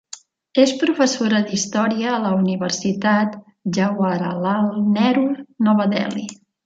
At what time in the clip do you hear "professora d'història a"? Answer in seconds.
0.83-2.21